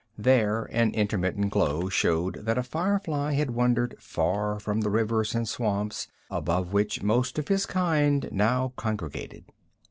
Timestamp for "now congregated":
8.31-9.45